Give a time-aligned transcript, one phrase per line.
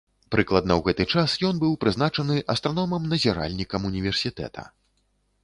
[0.35, 4.67] Прыкладна ў гэты час ён быў прызначаны астраномам-назіральнікам універсітэта.